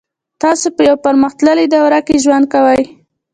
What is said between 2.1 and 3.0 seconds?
ژوند کوئ